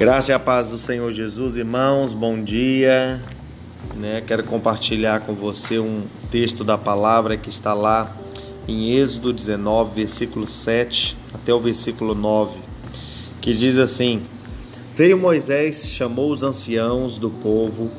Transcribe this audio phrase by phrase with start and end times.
[0.00, 3.22] Graça e a paz do Senhor Jesus, irmãos, bom dia.
[3.94, 4.22] Né?
[4.26, 8.16] Quero compartilhar com você um texto da palavra que está lá
[8.66, 12.56] em Êxodo 19, versículo 7 até o versículo 9,
[13.42, 14.22] que diz assim:
[14.96, 17.90] Veio Moisés, chamou os anciãos do povo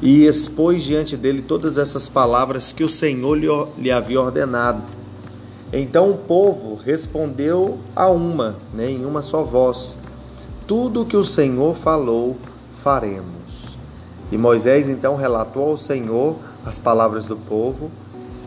[0.00, 3.38] e expôs diante dele todas essas palavras que o Senhor
[3.76, 4.82] lhe, havia ordenado.
[5.70, 9.98] Então o povo respondeu a uma, né, em uma só voz:
[10.70, 12.36] Tudo que o Senhor falou,
[12.80, 13.76] faremos.
[14.30, 17.90] E Moisés então relatou ao Senhor as palavras do povo,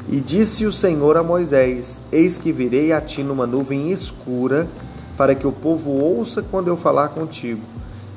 [0.08, 4.70] e disse o Senhor a Moisés: Eis que virei a ti numa nuvem escura,
[5.17, 7.59] para que o povo ouça quando eu falar contigo,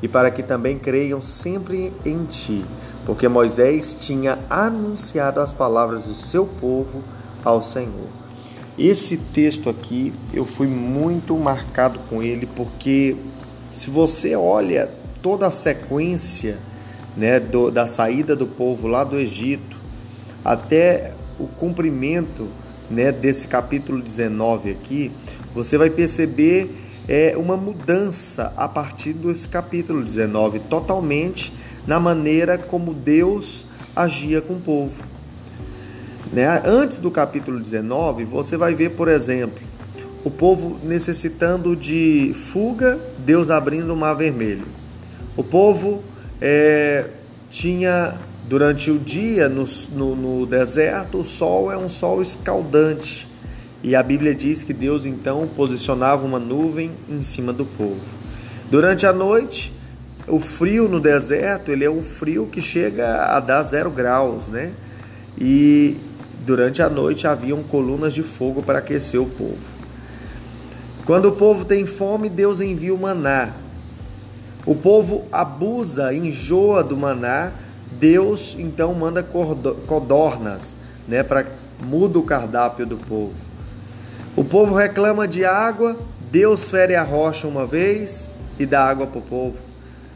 [0.01, 2.65] e para que também creiam sempre em ti,
[3.05, 7.03] porque Moisés tinha anunciado as palavras do seu povo
[7.45, 8.07] ao Senhor.
[8.79, 13.17] Esse texto aqui eu fui muito marcado com ele porque
[13.77, 16.57] se você olha toda a sequência
[17.15, 19.77] né, do, da saída do povo lá do Egito
[20.43, 22.49] até o cumprimento
[22.91, 25.13] né, desse capítulo 19 aqui,
[25.55, 26.75] você vai perceber
[27.07, 31.53] é, uma mudança a partir desse capítulo 19, totalmente
[31.87, 35.05] na maneira como Deus agia com o povo.
[36.33, 36.47] Né?
[36.65, 39.63] Antes do capítulo 19, você vai ver, por exemplo,
[40.27, 44.67] o povo necessitando de fuga, Deus abrindo o mar vermelho.
[45.37, 46.03] O povo
[46.41, 47.05] é,
[47.49, 53.29] tinha, durante o dia no, no, no deserto, o sol é um sol escaldante.
[53.85, 58.01] E a Bíblia diz que Deus então posicionava uma nuvem em cima do povo.
[58.69, 59.73] Durante a noite,
[60.27, 64.73] o frio no deserto, ele é um frio que chega a dar zero graus, né?
[65.39, 65.97] E
[66.47, 69.76] Durante a noite haviam colunas de fogo para aquecer o povo.
[71.07, 73.53] Quando o povo tem fome, Deus envia o maná.
[74.67, 77.53] O povo abusa, enjoa do maná,
[77.93, 81.47] Deus então manda codornas, né, para
[81.81, 83.37] muda o cardápio do povo.
[84.35, 85.97] O povo reclama de água,
[86.33, 88.29] Deus fere a rocha uma vez
[88.59, 89.61] e dá água para o povo.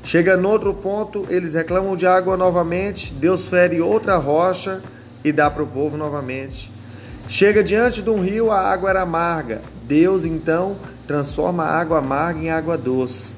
[0.03, 4.83] Chega no outro ponto, eles reclamam de água novamente, Deus fere outra rocha
[5.23, 6.73] e dá para o povo novamente.
[7.29, 9.63] Chega diante de um rio, a água era amarga.
[9.91, 13.35] Deus então transforma a água amarga em água doce.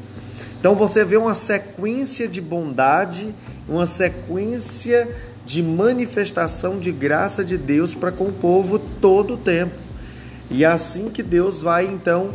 [0.61, 3.35] Então você vê uma sequência de bondade,
[3.67, 5.11] uma sequência
[5.47, 9.75] de manifestação de graça de Deus para com o povo todo o tempo.
[10.51, 12.35] E é assim que Deus vai então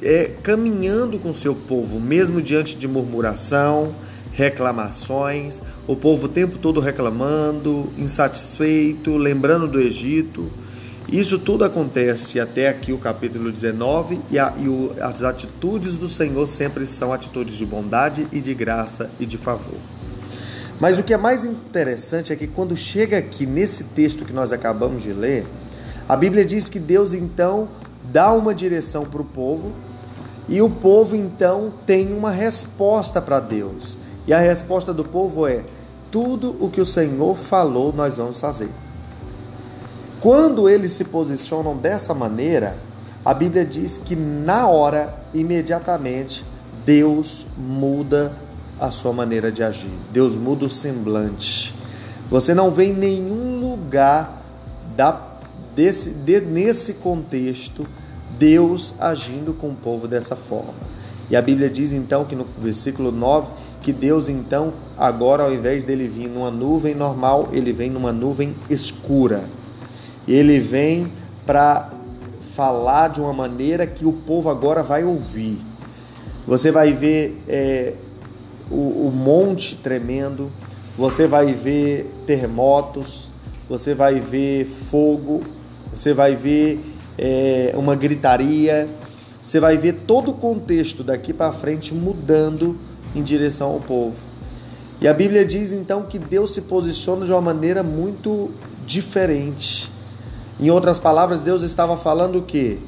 [0.00, 3.94] é, caminhando com o seu povo, mesmo diante de murmuração,
[4.32, 10.50] reclamações, o povo o tempo todo reclamando, insatisfeito, lembrando do Egito.
[11.10, 16.06] Isso tudo acontece até aqui o capítulo 19 e, a, e o, as atitudes do
[16.06, 19.78] Senhor sempre são atitudes de bondade e de graça e de favor.
[20.78, 24.52] Mas o que é mais interessante é que quando chega aqui nesse texto que nós
[24.52, 25.46] acabamos de ler,
[26.06, 27.70] a Bíblia diz que Deus então
[28.12, 29.72] dá uma direção para o povo
[30.46, 33.96] e o povo então tem uma resposta para Deus.
[34.26, 35.64] E a resposta do povo é:
[36.10, 38.68] tudo o que o Senhor falou, nós vamos fazer.
[40.20, 42.76] Quando eles se posicionam dessa maneira,
[43.24, 46.44] a Bíblia diz que na hora, imediatamente,
[46.84, 48.32] Deus muda
[48.80, 49.92] a sua maneira de agir.
[50.12, 51.74] Deus muda o semblante.
[52.30, 54.42] Você não vê em nenhum lugar
[54.96, 55.20] da,
[55.74, 57.86] desse, de, nesse contexto
[58.38, 60.74] Deus agindo com o povo dessa forma.
[61.30, 63.48] E a Bíblia diz então que no versículo 9
[63.82, 68.54] que Deus então, agora ao invés dele vir numa nuvem normal, ele vem numa nuvem
[68.68, 69.44] escura.
[70.28, 71.10] Ele vem
[71.46, 71.90] para
[72.54, 75.58] falar de uma maneira que o povo agora vai ouvir.
[76.46, 77.94] Você vai ver é,
[78.70, 80.50] o, o monte tremendo,
[80.96, 83.30] você vai ver terremotos,
[83.68, 85.42] você vai ver fogo,
[85.90, 86.80] você vai ver
[87.16, 88.88] é, uma gritaria,
[89.42, 92.76] você vai ver todo o contexto daqui para frente mudando
[93.14, 94.16] em direção ao povo.
[95.00, 98.50] E a Bíblia diz então que Deus se posiciona de uma maneira muito
[98.84, 99.90] diferente.
[100.60, 102.78] Em outras palavras, Deus estava falando o quê?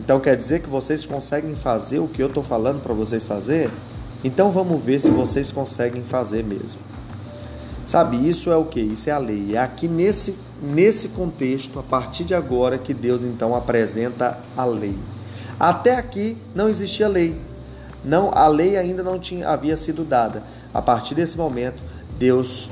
[0.00, 3.70] Então quer dizer que vocês conseguem fazer o que eu estou falando para vocês fazer?
[4.24, 6.80] Então vamos ver se vocês conseguem fazer mesmo.
[7.86, 8.80] Sabe, isso é o que?
[8.80, 9.54] Isso é a lei.
[9.54, 14.98] É aqui nesse, nesse contexto, a partir de agora, que Deus então apresenta a lei.
[15.60, 17.40] Até aqui não existia lei.
[18.04, 20.42] Não, a lei ainda não tinha, havia sido dada.
[20.74, 21.80] A partir desse momento,
[22.18, 22.68] Deus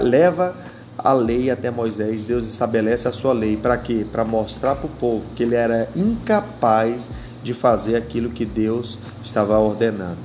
[0.00, 0.54] leva
[0.96, 4.06] a lei até Moisés, Deus estabelece a sua lei para quê?
[4.10, 7.10] Para mostrar para o povo que ele era incapaz
[7.42, 10.18] de fazer aquilo que Deus estava ordenando.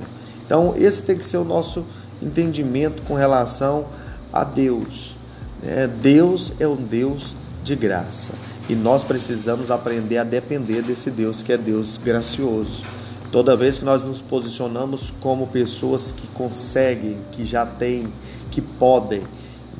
[0.46, 1.84] Então, esse tem que ser o nosso
[2.22, 3.86] entendimento com relação
[4.32, 5.16] a Deus.
[5.62, 5.86] Né?
[5.86, 7.34] Deus é um Deus
[7.64, 8.32] de graça
[8.68, 12.84] e nós precisamos aprender a depender desse Deus que é Deus gracioso.
[13.30, 18.10] Toda vez que nós nos posicionamos como pessoas que conseguem, que já têm,
[18.50, 19.22] que podem,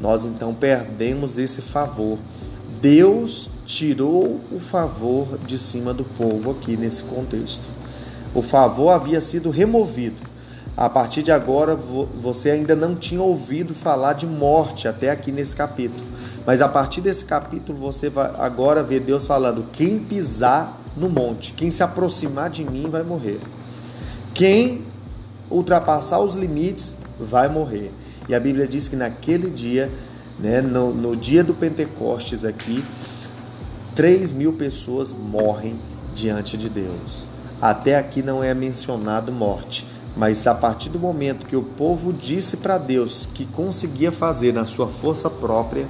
[0.00, 2.18] nós então perdemos esse favor.
[2.80, 7.68] Deus tirou o favor de cima do povo aqui nesse contexto.
[8.34, 10.28] O favor havia sido removido
[10.78, 15.56] a partir de agora você ainda não tinha ouvido falar de morte até aqui nesse
[15.56, 16.06] capítulo.
[16.46, 21.52] Mas a partir desse capítulo você vai agora ver Deus falando: quem pisar no monte,
[21.52, 23.40] quem se aproximar de mim vai morrer.
[24.32, 24.82] Quem
[25.50, 27.92] ultrapassar os limites vai morrer.
[28.28, 29.90] E a Bíblia diz que naquele dia,
[30.38, 32.84] né, no, no dia do Pentecostes aqui,
[33.94, 35.76] 3 mil pessoas morrem
[36.14, 37.26] diante de Deus.
[37.60, 39.86] Até aqui não é mencionado morte.
[40.16, 44.64] Mas a partir do momento que o povo disse para Deus que conseguia fazer na
[44.64, 45.86] sua força própria,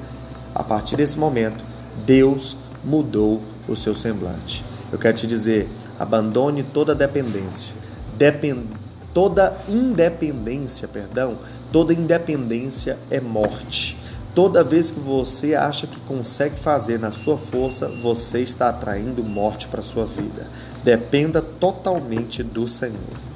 [0.55, 1.65] a partir desse momento,
[2.05, 4.65] Deus mudou o seu semblante.
[4.93, 5.69] Eu quero te dizer,
[5.99, 7.75] abandone toda dependência.
[8.17, 8.65] Depend...
[9.13, 11.39] Toda independência, perdão,
[11.73, 13.99] toda independência é morte.
[14.35, 19.67] Toda vez que você acha que consegue fazer na sua força, você está atraindo morte
[19.67, 20.47] para sua vida.
[20.85, 23.28] Dependa totalmente do Senhor.